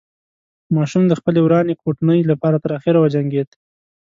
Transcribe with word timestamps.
ماشوم 0.75 1.03
د 1.07 1.13
خپلې 1.19 1.39
ورانې 1.43 1.73
کوټنۍ 1.83 2.19
له 2.25 2.35
پاره 2.41 2.57
تر 2.63 2.71
اخره 2.79 2.97
وجنګېده. 2.99 3.55